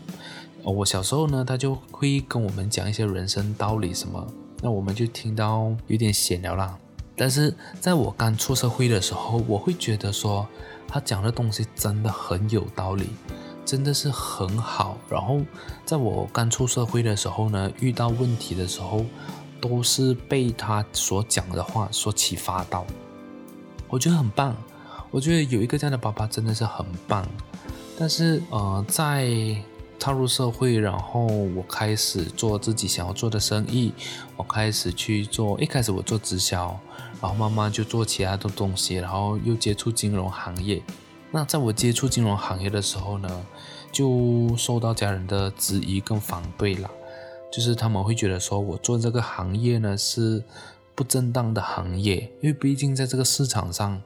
[0.64, 4.26] 我小时候呢，他就会跟我们讲一些人生道理什么，
[4.64, 6.76] 那我们就听到有点闲聊啦。
[7.16, 10.48] 但是在我刚出社会的时候，我会觉得说
[10.88, 13.10] 他讲的东西真的很有道理。
[13.68, 14.98] 真的是很好。
[15.10, 15.42] 然后，
[15.86, 19.06] 在我刚出社会的时候呢，遇到问题的时候，
[19.60, 22.86] 都是被他所讲的话所启发到。
[23.90, 24.56] 我觉得很棒。
[25.12, 27.28] 我觉得有一个这样的爸爸真的是很棒。
[28.00, 29.58] 但是，呃，在
[30.00, 33.92] 踏入社会，然后我开始做自己想要做的生意，
[34.38, 35.60] 我开始去做。
[35.60, 36.80] 一开始我做直销，
[37.22, 40.82] 然后慢慢就做其他的东西，然后又接触金融行业。
[41.30, 43.46] 那在我接触金融行业的时候呢，
[43.98, 46.88] 就受到家人的质疑跟反对了，
[47.52, 50.44] 就是他们会觉得说我做这个行业呢是
[50.94, 54.00] 不正当的行业，因为毕竟在这个市场上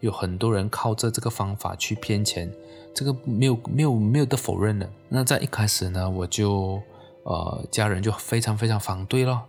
[0.00, 2.50] 有很多人靠着这个方法去骗钱，
[2.94, 4.88] 这个没有没有没有得否认的。
[5.10, 6.80] 那在一开始呢，我就
[7.24, 9.42] 呃家人就非常非常反对了。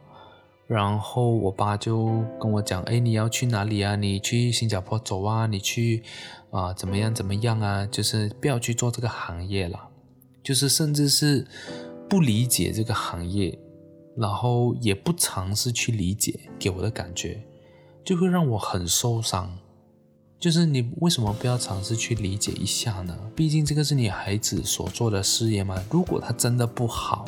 [0.68, 3.96] 然后我爸就跟我讲：“哎，你要去哪里啊？
[3.96, 5.46] 你去新加坡走啊？
[5.46, 6.02] 你去
[6.50, 7.14] 啊、怎么样？
[7.14, 7.86] 怎么样啊？
[7.86, 9.80] 就是不要去做这个行业了，
[10.42, 11.46] 就是甚至是
[12.10, 13.60] 不理解这个行业，
[14.18, 17.44] 然后也不尝试去理解，给我的感觉
[18.04, 19.56] 就会让我很受伤。
[20.40, 23.16] 就是你为什么不要尝试去理解一下呢？
[23.36, 25.80] 毕竟这个是你孩子所做的事业嘛。
[25.92, 27.26] 如果他真的不好，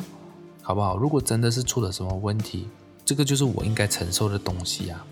[0.60, 0.96] 好不好？
[0.96, 2.66] 如果真的是出了什么问题。”
[3.08, 5.02] 这个就是我应该承受的东西啊！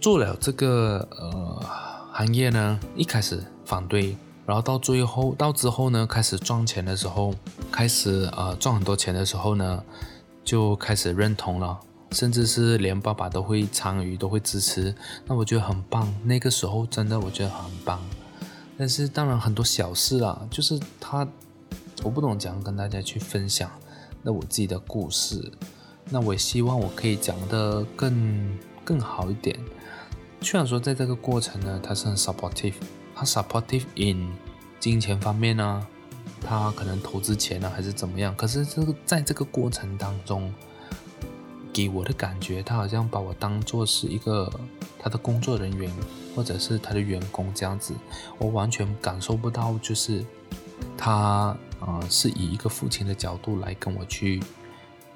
[0.00, 1.60] 做了这个呃
[2.12, 7.34] 行业呢，一开始反对，然后到最后到之后呢，开始赚钱的时候，
[7.72, 9.82] 开始呃赚很多钱的时候呢，
[10.44, 11.76] 就开始认同了，
[12.12, 14.94] 甚至是连爸爸都会参与，都会支持，
[15.26, 16.14] 那我觉得很棒。
[16.22, 18.00] 那个时候真的我觉得很棒。
[18.78, 21.26] 但是当然很多小事啊，就是他
[22.04, 23.68] 我不懂怎样跟大家去分享
[24.22, 25.50] 那我自己的故事。
[26.12, 29.56] 那我希望我可以讲的更更好一点。
[30.40, 32.74] 虽然说在这个过程呢，他是很 supportive，
[33.14, 34.32] 他 supportive in
[34.80, 35.86] 金钱方面呢，
[36.40, 38.34] 他可能投资钱呢还是怎么样。
[38.34, 40.52] 可是这个在这个过程当中，
[41.72, 44.52] 给我的感觉，他好像把我当做是一个
[44.98, 45.88] 他的工作人员，
[46.34, 47.94] 或者是他的员工这样子。
[48.38, 50.24] 我完全感受不到，就是
[50.98, 54.42] 他、呃、是以一个父亲的角度来跟我去。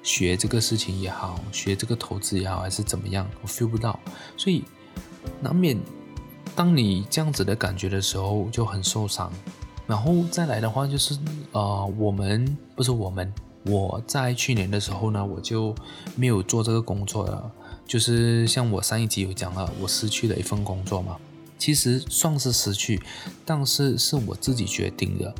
[0.05, 3.99] 学这个事情也好，学这个投资也好，还是怎么样，我 feel 不到，
[4.37, 4.63] 所以
[5.41, 5.75] 难免
[6.55, 9.33] 当你这样子的感觉的时候就很受伤。
[9.87, 11.17] 然后再来的话就是，
[11.51, 13.33] 呃，我们不是我们，
[13.65, 15.73] 我在去年的时候呢，我就
[16.15, 17.51] 没有做这个工作了。
[17.87, 21.17] 就是像我上一集有讲了，我失去了一份工作嘛，
[21.57, 23.01] 其实算是失去，
[23.43, 25.33] 但是是我自己决定的。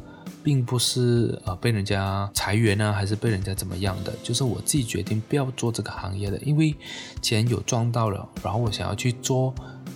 [0.46, 6.76] 并不是呃被人家裁员呢，还是被人家怎么样的，就是我自己决定不要做这个行业的，因为
[7.20, 9.52] 钱有赚到了，然后我想要去做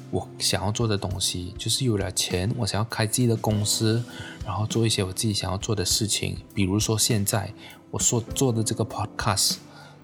[0.09, 4.03] 我想要做的东西，就是有了钱，我想要开自己的公司，
[4.43, 7.53] 然后做一些我自己想要做的事情，比如说现在
[7.91, 9.57] 我所做的这个 podcast，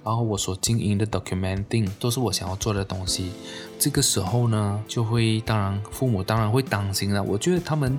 [0.03, 3.31] 然后我所经营的 documenting 都是我想要做的东西。
[3.79, 7.97] 这个时候呢，就会当然父母当然会担心了，我觉得他们。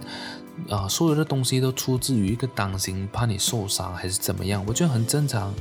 [0.69, 5.55] 啊、所有的东西都出自于一个担心，怕你受伤还是怎么样，我觉得很正常。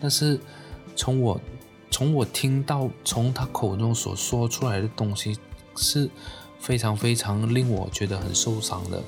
[0.00, 0.38] 但是
[0.96, 1.40] 从我
[1.90, 5.36] 从我听到从他口中所说出来的东西
[5.76, 6.08] 是
[6.58, 9.02] 非常非常令我觉得很受伤的。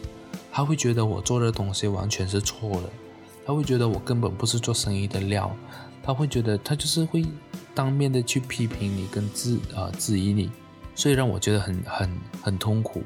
[0.51, 2.90] 他会觉得我做的东西完全是错的，
[3.47, 5.55] 他会觉得我根本不是做生意的料，
[6.03, 7.24] 他会觉得他就是会
[7.74, 10.51] 当面的去批评你跟质啊、呃、质疑你，
[10.95, 13.03] 所以让我觉得很很很痛苦。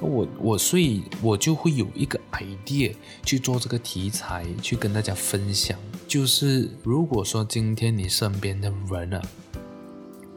[0.00, 2.92] 我我所以，我就会有一个 idea
[3.24, 5.78] 去做这个题材，去跟大家分享。
[6.08, 9.22] 就是如果说今天你身边的人啊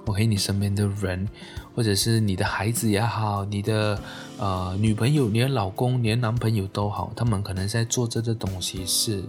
[0.06, 1.28] ，OK，你身边的人，
[1.74, 4.00] 或者是你的孩子也好，你的
[4.38, 9.24] 呃女朋友、你的老公、你的男朋友都好，他们可能在做这个东西是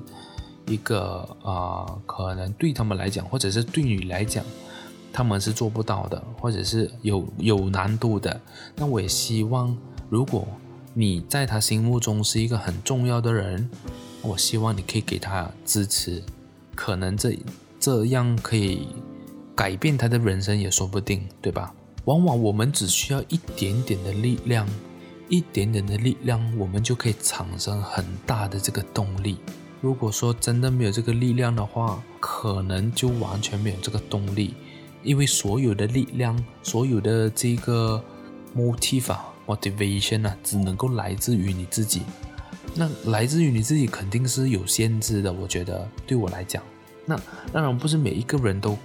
[0.67, 4.45] 一个呃，可能对他们来讲，或者是对你来讲，
[5.13, 8.39] 他们是做不到的，或者是有有难度的。
[8.77, 9.75] 那我也希望。
[10.09, 10.47] 如果
[10.95, 13.69] 你在他心目中是一个很重要的人，
[14.23, 16.23] 我希望你可以给他支持，
[16.75, 17.37] 可能这
[17.79, 18.89] 这样可以
[19.55, 21.75] 改变他的人生也说不定，对吧？
[22.05, 24.67] 往往我们只需要一点点的力量，
[25.29, 29.39] 一点点的力量，我们就可以产生很大的这个动力。
[29.81, 34.55] 如果说真的没有这个力量的话，可能就完全没有这个动力，
[35.03, 38.03] 因为所有的力量，所有的这个
[38.57, 39.15] motive
[39.47, 42.03] motivation 啊，只能够来自于你自己。
[42.75, 46.63] 那来自于你自己肯定是有限制的，我觉得对我来讲，
[47.07, 47.19] 那
[47.51, 48.77] 当然不是每一个人都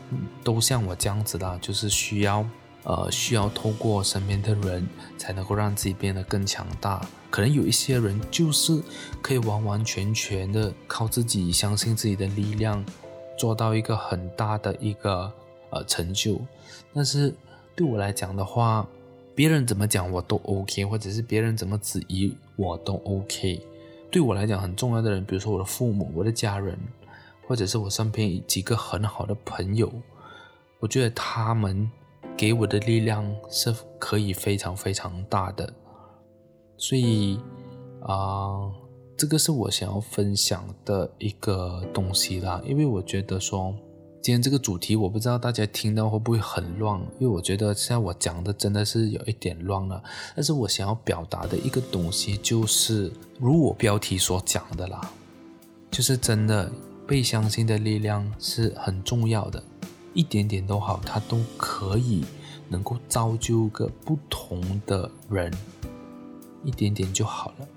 [0.44, 2.46] 都像我这样子的，就是需要
[2.84, 4.88] 呃需要透过身边的人
[5.18, 7.06] 才能够让自己变得更强大。
[7.30, 8.82] 可能有一些人就是
[9.22, 12.84] 可以完完全全的靠自己，相信自己的力量，
[13.38, 15.32] 做到一个很大的一个
[15.70, 16.40] 呃成就。
[16.94, 17.34] 但是
[17.76, 18.88] 对我来讲的话，
[19.34, 23.66] 别人怎么讲我都 OK，或者是别人怎么质疑我都 OK。
[24.12, 26.78] 对我来讲很重要的人，比如说我的父母、我的家人，
[27.48, 29.92] 或者是我身边几个很好的朋友，
[30.80, 31.90] 我觉得他们
[32.36, 35.74] 给我的力量是可以非常非常大的。
[36.78, 37.40] 所以
[38.02, 38.70] 啊、
[39.16, 42.62] 这个是我想要分享的一个东西啦。
[42.66, 43.74] 因为我觉得说，
[44.22, 50.04] 今天这个主题，我不知道大家听到会不会很乱，因为我觉得现在我讲的真的是有一点乱了。
[50.36, 55.02] 但是我想要表达的一个东西，就是如我标题所讲的啦，
[55.90, 56.72] 就是真的
[57.08, 59.64] 被相信的力量是很重要的，
[60.14, 62.24] 一点点都好，它都可以
[62.70, 65.52] 能够造就个不同的人。
[66.64, 67.68] 一点点就好了，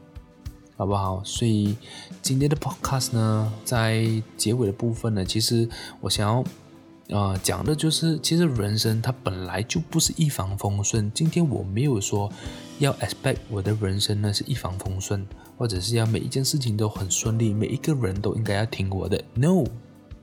[0.77, 1.22] 好不好？
[1.25, 1.77] 所以
[2.20, 4.05] 今天的 podcast 呢，在
[4.37, 5.68] 结尾的部分呢，其实
[6.01, 6.45] 我想要
[7.09, 11.11] 呃讲的就是，其实人生它本来就不是一帆风顺。
[11.14, 12.31] 今天我没有说
[12.79, 19.22] 要 expect 我的人生呢是一帆风顺，或者是要每一件事情都很顺利，每一个人都应该要听我的。
[19.35, 19.64] No，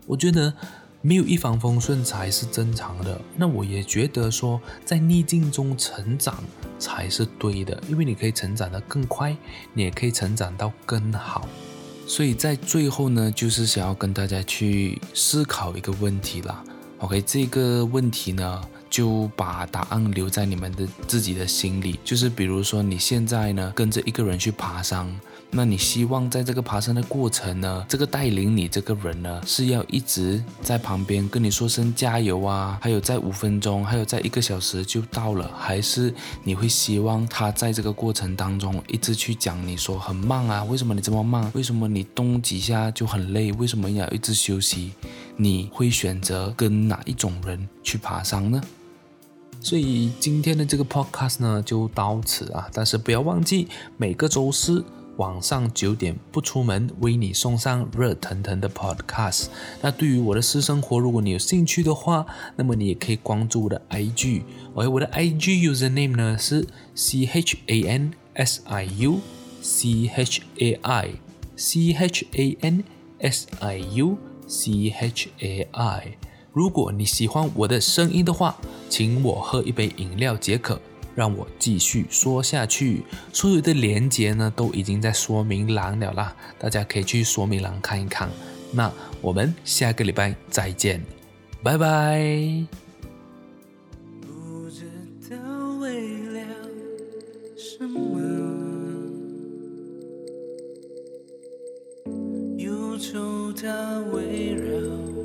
[0.06, 0.54] 我觉得。
[1.02, 3.20] 没有一帆风顺才是正常的。
[3.36, 6.44] 那我也觉得说，在逆境中成长
[6.78, 9.36] 才是对的，因为你可以成长得更快，
[9.74, 11.48] 你也可以成长到更好。
[12.08, 16.64] 所以在最后呢，就是想要跟大家去思考一个问题啦。
[17.00, 22.00] OK，这个问题呢，就把答案留在你们的自己的心里。
[22.04, 25.20] 就是比如说，你现在呢，跟着一个人去爬山。
[25.54, 36.14] 那你希望在这个爬山的过程呢，这个带领你这个人呢，是要一直在旁边跟你说声加油啊，还有在五分钟，还有在一个小时就到了，还是
[36.46, 41.52] 你会希望他在这个过程当中一直去讲你说很慢啊，为什么你这么慢？
[41.54, 43.52] 为什么你动几下就很累？
[43.52, 44.94] 为什么你要一直休息？
[45.36, 48.62] 你会选择跟哪一种人去爬山呢？
[49.60, 54.86] 所以今天的这个 podcast 呢就到此啊，但是不要忘记每个周四。
[55.18, 59.48] 晚上九点不出门，为你送上热腾腾的 Podcast。
[59.82, 64.44] 那对于我的私生活，如果你有兴趣的话，那么你也可以关注我的 IG。
[64.74, 69.20] OK，我的 IG username 呢是 C H A N S I U
[69.62, 71.10] C H A I
[71.56, 72.84] C H A N
[73.20, 76.18] S I U C H A I。
[76.54, 78.58] 如果你喜欢我的声音的话，
[78.90, 80.82] 请我喝一杯饮料解渴。
[81.16, 83.04] 让我继续说下去，
[83.34, 88.30] 所有的连接呢都已经在说明栏了啦，大家可以去说明栏看一看。
[88.74, 88.92] 那
[89.22, 91.04] 我们下个礼拜再见，
[91.62, 92.66] 拜拜。
[94.22, 94.86] 不知
[95.30, 95.38] 道
[95.80, 96.40] 为了
[97.58, 98.20] 什么，
[102.58, 105.21] 忧愁它围绕。